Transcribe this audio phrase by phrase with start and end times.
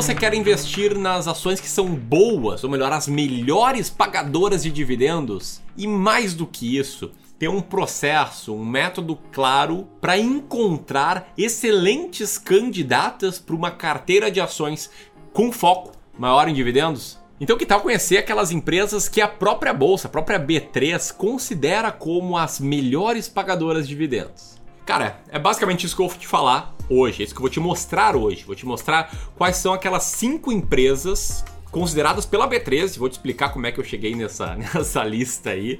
[0.00, 5.60] você quer investir nas ações que são boas, ou melhor, as melhores pagadoras de dividendos,
[5.76, 13.38] e mais do que isso, ter um processo, um método claro para encontrar excelentes candidatas
[13.38, 14.90] para uma carteira de ações
[15.34, 17.18] com foco maior em dividendos?
[17.38, 22.38] Então, que tal conhecer aquelas empresas que a própria bolsa, a própria B3, considera como
[22.38, 24.59] as melhores pagadoras de dividendos?
[24.90, 27.48] Cara, é basicamente isso que eu vou te falar hoje, é isso que eu vou
[27.48, 28.42] te mostrar hoje.
[28.42, 33.68] Vou te mostrar quais são aquelas cinco empresas consideradas pela B3, vou te explicar como
[33.68, 35.78] é que eu cheguei nessa, nessa lista aí,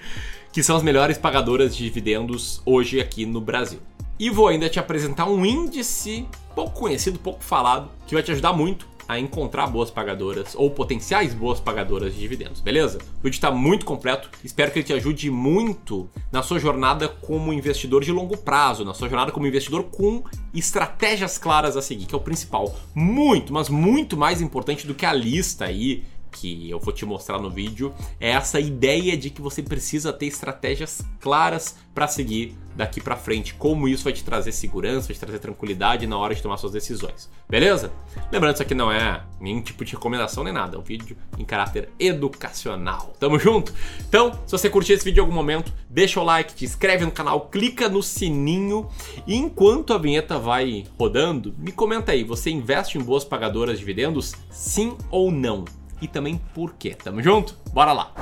[0.52, 3.80] que são as melhores pagadoras de dividendos hoje aqui no Brasil.
[4.16, 8.52] E vou ainda te apresentar um índice pouco conhecido, pouco falado, que vai te ajudar
[8.52, 12.98] muito a encontrar boas pagadoras ou potenciais boas pagadoras de dividendos, beleza?
[13.18, 17.52] O vídeo está muito completo, espero que ele te ajude muito na sua jornada como
[17.52, 20.22] investidor de longo prazo, na sua jornada como investidor com
[20.54, 22.72] estratégias claras a seguir, que é o principal.
[22.94, 27.38] Muito, mas muito mais importante do que a lista aí que eu vou te mostrar
[27.38, 33.00] no vídeo é essa ideia de que você precisa ter estratégias claras para seguir daqui
[33.00, 36.40] para frente, como isso vai te trazer segurança, vai te trazer tranquilidade na hora de
[36.40, 37.28] tomar suas decisões.
[37.48, 37.92] Beleza?
[38.32, 41.44] Lembrando isso aqui não é nenhum tipo de recomendação nem nada, é um vídeo em
[41.44, 43.12] caráter educacional.
[43.18, 43.74] Tamo junto?
[44.08, 47.10] Então, se você curtiu esse vídeo em algum momento, deixa o like, te inscreve no
[47.10, 48.88] canal, clica no sininho
[49.26, 53.80] e enquanto a vinheta vai rodando, me comenta aí, você investe em boas pagadoras de
[53.80, 54.34] dividendos?
[54.50, 55.64] Sim ou não?
[56.00, 56.94] E também por quê.
[56.94, 57.56] Tamo junto?
[57.72, 58.12] Bora lá!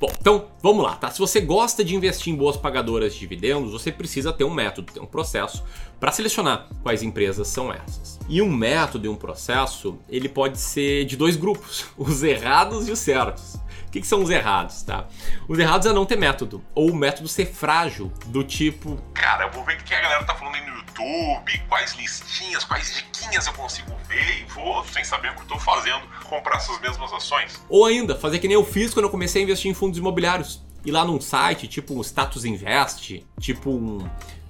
[0.00, 1.10] Bom, então vamos lá, tá?
[1.10, 4.92] Se você gosta de investir em boas pagadoras de dividendos, você precisa ter um método,
[4.92, 5.64] ter um processo
[5.98, 8.16] para selecionar quais empresas são essas.
[8.28, 12.92] E um método e um processo, ele pode ser de dois grupos, os errados e
[12.92, 13.56] os certos.
[13.86, 15.06] O que, que, são os errados, tá?
[15.48, 18.98] Os errados é não ter método, ou o método ser frágil, do tipo.
[19.14, 22.64] Cara, eu vou ver o que a galera tá falando aí no YouTube, quais listinhas,
[22.64, 26.56] quais diquinhas eu consigo ver e vou, sem saber o que eu tô fazendo, comprar
[26.56, 27.62] essas mesmas ações.
[27.68, 30.62] Ou ainda, fazer que nem eu fiz quando eu comecei a investir em fundos imobiliários.
[30.84, 33.98] Ir lá num site tipo um Status Invest, tipo um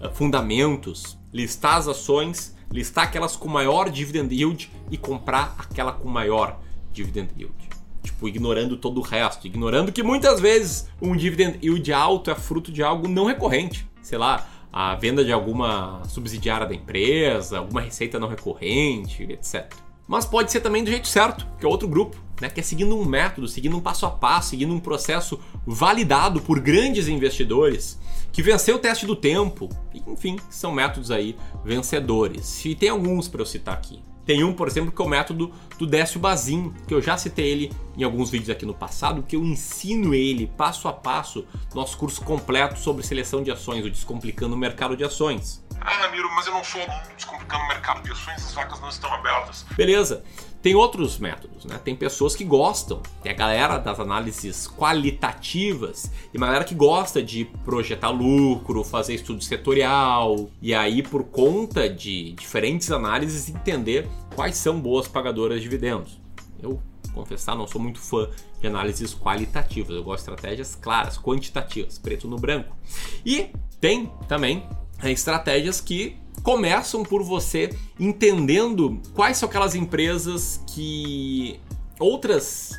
[0.00, 6.08] uh, Fundamentos, listar as ações, listar aquelas com maior dividend yield e comprar aquela com
[6.08, 6.58] maior
[6.92, 7.68] dividend yield.
[8.18, 12.72] Tipo, ignorando todo o resto, ignorando que muitas vezes um dividend yield alto é fruto
[12.72, 13.88] de algo não recorrente.
[14.02, 19.72] Sei lá, a venda de alguma subsidiária da empresa, alguma receita não recorrente, etc.
[20.08, 22.50] Mas pode ser também do jeito certo, que é outro grupo, né?
[22.50, 26.58] Que é seguindo um método, seguindo um passo a passo, seguindo um processo validado por
[26.58, 28.00] grandes investidores,
[28.32, 29.68] que venceu o teste do tempo,
[30.08, 32.64] enfim, são métodos aí vencedores.
[32.64, 34.02] E tem alguns para eu citar aqui.
[34.28, 37.48] Tem um, por exemplo, que é o método do Décio Bazin, que eu já citei
[37.48, 41.80] ele em alguns vídeos aqui no passado, que eu ensino ele passo a passo no
[41.80, 45.64] nosso curso completo sobre seleção de ações, o Descomplicando o Mercado de Ações.
[45.80, 46.80] Ah, Ramiro, mas eu não sou
[47.14, 49.64] descomplicando o mercado de ações, as vacas não estão abertas.
[49.76, 50.24] Beleza.
[50.60, 51.78] Tem outros métodos, né?
[51.78, 57.22] Tem pessoas que gostam, tem a galera das análises qualitativas e uma galera que gosta
[57.22, 64.56] de projetar lucro, fazer estudo setorial e aí por conta de diferentes análises entender quais
[64.56, 66.20] são boas pagadoras de dividendos.
[66.60, 66.82] Eu
[67.14, 68.28] confessar, não sou muito fã
[68.60, 72.76] de análises qualitativas, eu gosto de estratégias claras, quantitativas, preto no branco.
[73.24, 73.50] E
[73.80, 74.68] tem também
[75.02, 81.60] é, estratégias que começam por você entendendo quais são aquelas empresas que
[81.98, 82.72] outras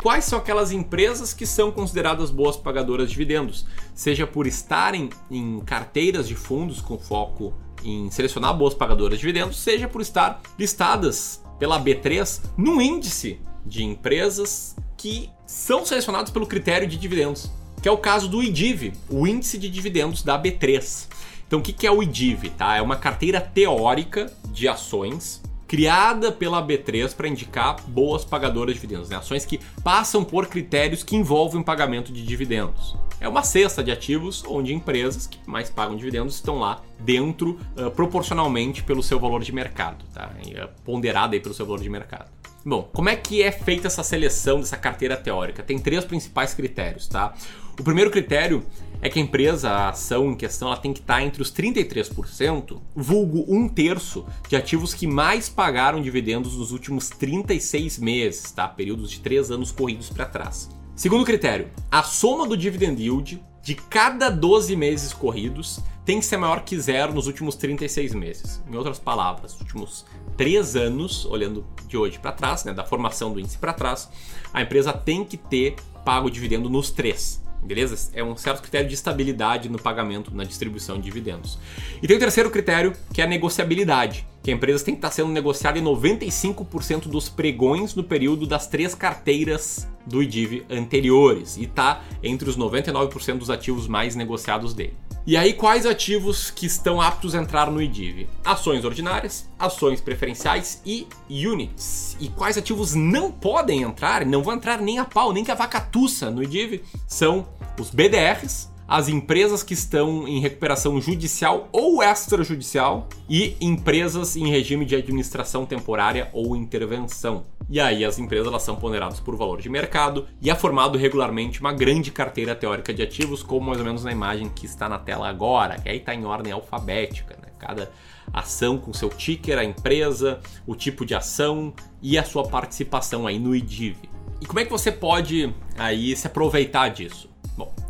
[0.00, 5.58] Quais são aquelas empresas que são consideradas boas pagadoras de dividendos, seja por estarem em
[5.58, 11.42] carteiras de fundos com foco em selecionar boas pagadoras de dividendos, seja por estar listadas
[11.58, 17.50] pela B3 no índice de empresas que são selecionadas pelo critério de dividendos,
[17.82, 21.06] que é o caso do IDIV, o índice de dividendos da B3.
[21.46, 22.50] Então, o que é o IDIV?
[22.50, 22.76] Tá?
[22.76, 29.10] É uma carteira teórica de ações criada pela B3 para indicar boas pagadoras de dividendos,
[29.10, 29.16] né?
[29.16, 32.96] ações que passam por critérios que envolvem pagamento de dividendos.
[33.20, 37.90] É uma cesta de ativos onde empresas que mais pagam dividendos estão lá dentro uh,
[37.90, 40.30] proporcionalmente pelo seu valor de mercado, tá?
[40.46, 42.30] É ponderada pelo seu valor de mercado.
[42.64, 45.62] Bom, como é que é feita essa seleção dessa carteira teórica?
[45.62, 47.34] Tem três principais critérios, tá?
[47.78, 48.64] O primeiro critério
[49.00, 52.80] é que a empresa, a ação em questão, ela tem que estar entre os 33%,
[52.94, 58.66] vulgo um terço, de ativos que mais pagaram dividendos nos últimos 36 meses, tá?
[58.66, 60.68] Períodos de 3 anos corridos para trás.
[60.96, 66.38] Segundo critério, a soma do dividend yield de cada 12 meses corridos tem que ser
[66.38, 68.62] maior que zero nos últimos 36 meses.
[68.66, 70.06] Em outras palavras, nos últimos
[70.38, 74.08] 3 anos, olhando de hoje para trás, né, da formação do índice para trás,
[74.54, 77.44] a empresa tem que ter pago dividendo nos três.
[77.62, 78.10] Beleza?
[78.14, 81.58] É um certo critério de estabilidade no pagamento, na distribuição de dividendos.
[82.02, 85.10] E tem o terceiro critério, que é a negociabilidade, que a empresa tem que estar
[85.10, 91.64] sendo negociada em 95% dos pregões no período das três carteiras do IDIV anteriores e
[91.64, 94.96] está entre os 99% dos ativos mais negociados dele.
[95.26, 98.26] E aí, quais ativos que estão aptos a entrar no IDIV?
[98.42, 102.16] Ações ordinárias, ações preferenciais e units.
[102.18, 105.54] E quais ativos não podem entrar, não vão entrar nem a pau, nem que a
[105.54, 107.46] vaca tussa no IDIV, são
[107.78, 114.86] os BDRs, as empresas que estão em recuperação judicial ou extrajudicial e empresas em regime
[114.86, 117.44] de administração temporária ou intervenção.
[117.68, 121.60] E aí as empresas elas são ponderadas por valor de mercado e é formado regularmente
[121.60, 124.98] uma grande carteira teórica de ativos, como mais ou menos na imagem que está na
[124.98, 127.48] tela agora, que aí está em ordem alfabética, né?
[127.58, 127.90] Cada
[128.32, 133.38] ação com seu ticker, a empresa, o tipo de ação e a sua participação aí
[133.38, 134.08] no IDIV.
[134.40, 137.28] E como é que você pode aí se aproveitar disso?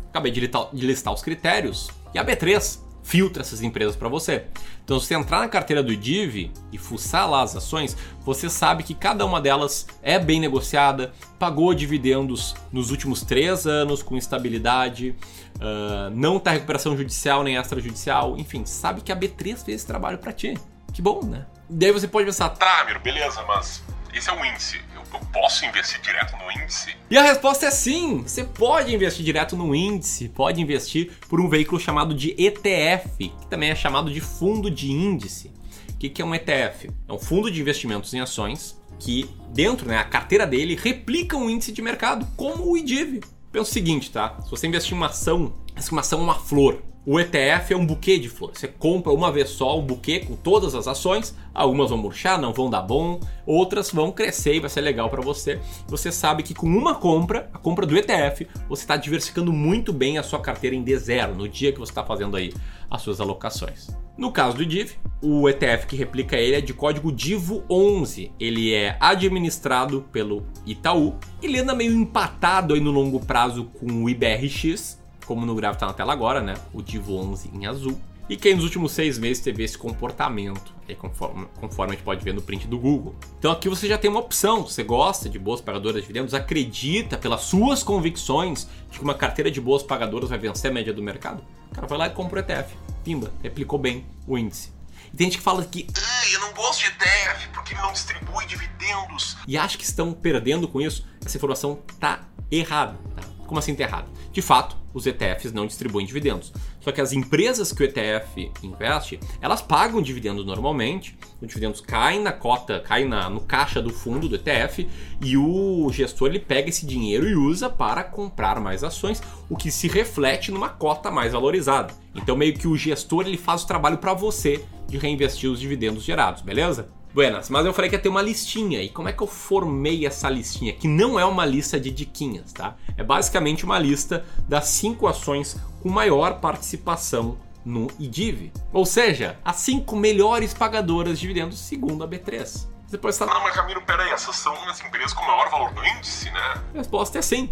[0.09, 0.41] Acabei de
[0.73, 4.45] listar os critérios e a B3 filtra essas empresas para você.
[4.83, 8.83] Então, se você entrar na carteira do IDIV e fuçar lá as ações, você sabe
[8.83, 15.15] que cada uma delas é bem negociada, pagou dividendos nos últimos três anos com estabilidade,
[15.55, 20.19] uh, não está recuperação judicial nem extrajudicial, enfim, sabe que a B3 fez esse trabalho
[20.19, 20.55] para ti.
[20.93, 21.45] Que bom, né?
[21.69, 23.83] Daí você pode pensar, tá, Miro, beleza, mas
[24.13, 24.79] esse é o índice.
[24.93, 26.95] Eu, eu, posso investir direto no índice?
[27.09, 28.23] E a resposta é sim.
[28.23, 33.47] Você pode investir direto no índice, pode investir por um veículo chamado de ETF, que
[33.47, 35.51] também é chamado de fundo de índice.
[35.89, 36.89] O que, que é um ETF?
[37.07, 41.49] É um fundo de investimentos em ações que, dentro, né, a carteira dele replica um
[41.49, 43.21] índice de mercado, como o IDIV.
[43.51, 44.37] Pensa o seguinte, tá?
[44.43, 46.83] Se você investir em uma ação, essa uma ação é uma flor.
[47.05, 48.59] O ETF é um buquê de flores.
[48.59, 51.35] Você compra uma vez só um buquê com todas as ações.
[51.53, 55.21] Algumas vão murchar, não vão dar bom, outras vão crescer e vai ser legal para
[55.21, 55.59] você.
[55.87, 60.17] Você sabe que com uma compra, a compra do ETF, você está diversificando muito bem
[60.17, 62.53] a sua carteira em D0 no dia que você está fazendo aí
[62.91, 63.87] as suas alocações.
[64.17, 68.31] No caso do DIV, o ETF que replica ele é de código DIVO11.
[68.37, 71.15] Ele é administrado pelo Itaú.
[71.41, 74.98] Ele anda meio empatado aí no longo prazo com o IBRX,
[75.29, 76.55] como no gráfico está na tela agora, né?
[76.73, 78.01] O Divo 11 em azul.
[78.27, 82.23] E quem nos últimos seis meses teve esse comportamento, aí conforme, conforme a gente pode
[82.23, 83.15] ver no print do Google.
[83.37, 84.63] Então aqui você já tem uma opção.
[84.65, 89.51] Você gosta de boas pagadoras de dividendos, acredita pelas suas convicções de que uma carteira
[89.51, 91.45] de boas pagadoras vai vencer a média do mercado?
[91.71, 92.75] O cara vai lá e compra o ETF.
[93.03, 94.73] Pimba, replicou bem o índice.
[95.13, 98.47] E tem gente que fala que ah, eu não gosto de ETF porque não distribui
[98.47, 99.37] dividendos.
[99.47, 101.05] E acha que estão perdendo com isso.
[101.23, 102.21] Essa informação tá
[102.51, 102.97] errada.
[103.15, 103.21] Tá?
[103.45, 104.07] Como assim tá errada?
[104.31, 106.51] De fato, os ETFs não distribuem dividendos.
[106.79, 112.21] Só que as empresas que o ETF investe, elas pagam dividendos normalmente, os dividendos caem
[112.21, 114.87] na cota, caem na, no caixa do fundo do ETF
[115.21, 119.71] e o gestor ele pega esse dinheiro e usa para comprar mais ações, o que
[119.71, 121.93] se reflete numa cota mais valorizada.
[122.15, 126.03] Então meio que o gestor ele faz o trabalho para você de reinvestir os dividendos
[126.03, 126.89] gerados, beleza?
[127.13, 128.81] Buenas, mas eu falei que ia ter uma listinha.
[128.81, 130.73] E como é que eu formei essa listinha?
[130.73, 132.75] Que não é uma lista de diquinhas, tá?
[132.95, 138.51] É basicamente uma lista das cinco ações com maior participação no IDIV.
[138.71, 142.67] Ou seja, as cinco melhores pagadoras de dividendos segundo a B3.
[142.89, 143.25] Depois tá...
[143.25, 146.63] Não, mas Ramiro, peraí, essas são as empresas com maior valor no índice, né?
[146.73, 147.49] A resposta é sim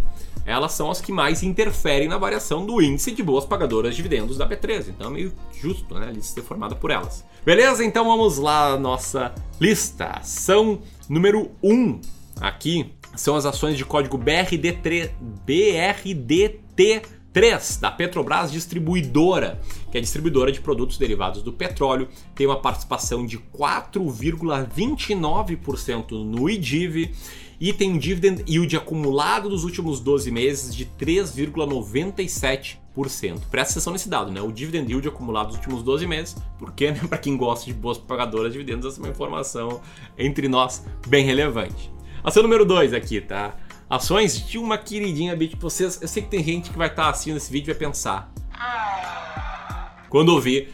[0.47, 4.37] elas são as que mais interferem na variação do índice de boas pagadoras de dividendos
[4.37, 4.87] da B13.
[4.89, 7.25] Então é meio justo né, a lista ser formada por elas.
[7.45, 7.83] Beleza?
[7.83, 10.05] Então vamos lá, nossa lista.
[10.05, 11.99] Ação número 1
[12.39, 15.09] aqui são as ações de código BRD3,
[15.45, 19.59] BRDT3 da Petrobras Distribuidora,
[19.91, 27.13] que é distribuidora de produtos derivados do petróleo, tem uma participação de 4,29% no IDIV
[27.59, 32.77] e tem um dividend yield acumulado dos últimos 12 meses de 3,97%.
[33.49, 34.41] Presta atenção nesse dado, né?
[34.41, 37.97] O dividend yield acumulado dos últimos 12 meses, porque, né, para quem gosta de boas
[37.97, 39.81] pagadoras de dividendos, essa é uma informação
[40.17, 41.91] entre nós bem relevante.
[42.23, 43.55] Ação número 2 aqui, tá?
[43.89, 46.01] Ações de uma queridinha bit vocês.
[46.01, 48.33] Eu sei que tem gente que vai estar tá assistindo esse vídeo e vai pensar.
[50.09, 50.73] Quando ouvir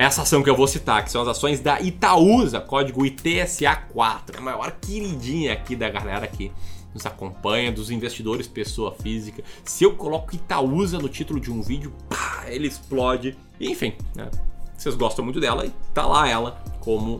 [0.00, 4.38] essa ação que eu vou citar, que são as ações da Itaúsa, código ITSA4, é
[4.38, 6.50] a maior queridinha aqui da galera que
[6.94, 9.44] nos acompanha, dos investidores pessoa física.
[9.62, 13.36] Se eu coloco Itaúsa no título de um vídeo, pá, ele explode.
[13.60, 14.30] Enfim, né?
[14.74, 17.16] vocês gostam muito dela e tá lá ela como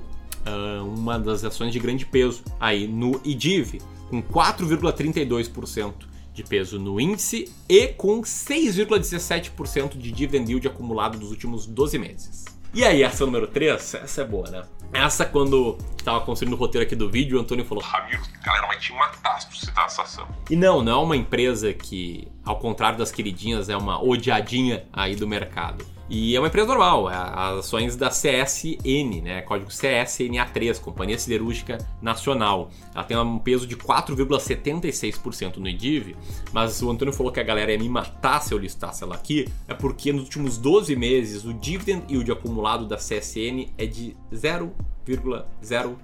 [0.46, 5.92] uh, uma das ações de grande peso aí no IDIV, com 4,32%
[6.32, 12.59] de peso no índice e com 6,17% de dividend yield acumulado dos últimos 12 meses.
[12.72, 14.62] E aí, essa número 3, essa é boa, né?
[14.92, 18.66] Essa, quando tava construindo o roteiro aqui do vídeo, o Antônio falou: Ramiro, a galera
[18.66, 20.28] vai te matar se tu citar essa ação.
[20.48, 25.16] E não, não é uma empresa que, ao contrário das queridinhas, é uma odiadinha aí
[25.16, 25.84] do mercado.
[26.12, 29.42] E é uma empresa normal, é as ações da CSN, né?
[29.42, 32.68] Código CSNA3, Companhia Siderúrgica Nacional.
[32.92, 36.16] Ela tem um peso de 4,76% no IDIV,
[36.52, 39.46] mas o Antônio falou que a galera ia me matar se eu listasse ela aqui,
[39.68, 45.94] é porque nos últimos 12 meses o dividend yield acumulado da CSN é de 0,03%.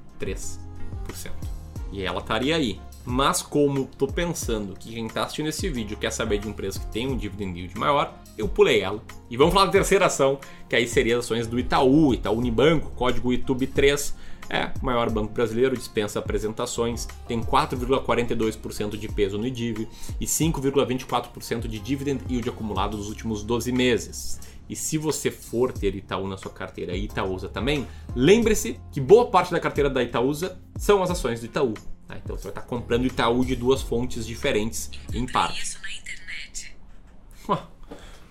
[1.90, 2.80] E ela estaria aí.
[3.04, 6.86] Mas como tô pensando que quem tá assistindo esse vídeo quer saber de empresa que
[6.86, 9.02] tem um dividend yield maior, eu pulei ela.
[9.30, 10.38] E vamos falar da terceira ação,
[10.68, 14.14] que aí seria as ações do Itaú, Itaú Unibanco, código ITUB3.
[14.48, 19.88] É o maior banco brasileiro, dispensa apresentações, tem 4,42% de peso no IDIV
[20.20, 24.38] e 5,24% de dividend yield acumulado nos últimos 12 meses.
[24.68, 29.30] E se você for ter Itaú na sua carteira e Itaúsa também, lembre-se que boa
[29.30, 31.74] parte da carteira da Itaúsa são as ações do Itaú.
[32.06, 32.16] Tá?
[32.16, 35.62] Então você vai estar comprando Itaú de duas fontes diferentes em parte.
[35.62, 36.76] Isso na internet.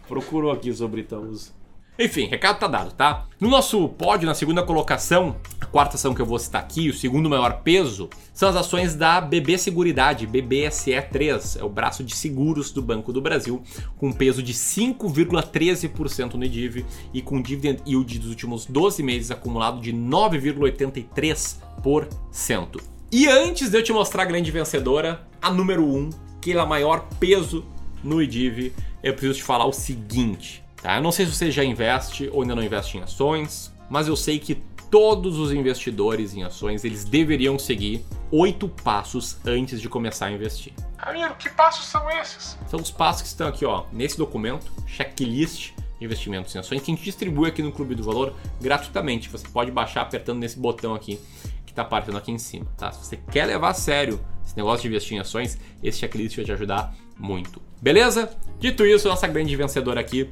[0.07, 1.51] Procurou aqui sobre Itaúsa.
[1.97, 3.25] Enfim, recado tá dado, tá?
[3.39, 6.93] No nosso pódio, na segunda colocação, a quarta ação que eu vou citar aqui, o
[6.93, 12.73] segundo maior peso, são as ações da BB Seguridade, BBSE3, é o braço de seguros
[12.73, 13.63] do Banco do Brasil,
[13.97, 19.79] com peso de 5,13% no IDIV e com dividend yield dos últimos 12 meses acumulado
[19.79, 22.81] de 9,83%.
[23.09, 26.09] E antes de eu te mostrar a grande vencedora, a número 1,
[26.41, 27.63] que é a maior peso
[28.05, 28.71] no IDIV,
[29.03, 30.97] eu preciso te falar o seguinte, tá?
[30.97, 34.15] Eu não sei se você já investe ou ainda não investe em ações, mas eu
[34.15, 34.55] sei que
[34.89, 40.73] todos os investidores em ações, eles deveriam seguir oito passos antes de começar a investir.
[40.97, 42.57] Ramiro, que passos são esses?
[42.69, 46.91] São os passos que estão aqui, ó, nesse documento, checklist de investimentos em ações, que
[46.91, 49.29] a gente distribui aqui no Clube do Valor gratuitamente.
[49.29, 51.19] Você pode baixar apertando nesse botão aqui
[51.75, 52.89] está aparecendo aqui em cima, tá?
[52.91, 56.45] Se você quer levar a sério esse negócio de investir em ações, esse checklist vai
[56.45, 57.61] te ajudar muito.
[57.81, 58.29] Beleza?
[58.59, 60.29] Dito isso, nossa grande vencedora aqui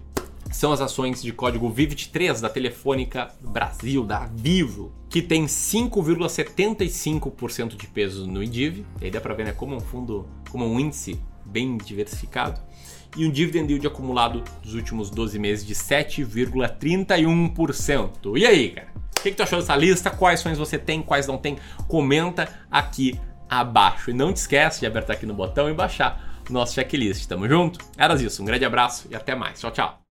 [0.51, 7.87] são as ações de código VIVIT3 da Telefônica Brasil, da Vivo, que tem 5,75% de
[7.87, 8.85] peso no IDIV.
[9.01, 12.61] Aí dá para ver, né, como um fundo, como um índice bem diversificado.
[13.17, 18.37] E um dividend yield acumulado dos últimos 12 meses de 7,31%.
[18.37, 18.93] E aí, cara?
[19.23, 20.09] O que, que tu achou dessa lista?
[20.09, 21.57] Quais ações você tem, quais não tem?
[21.87, 23.17] Comenta aqui
[23.49, 24.09] abaixo.
[24.09, 27.25] E não te esquece de apertar aqui no botão e baixar nosso checklist.
[27.25, 27.79] Tamo junto?
[27.97, 29.61] Era isso, um grande abraço e até mais.
[29.61, 30.02] Tchau, tchau.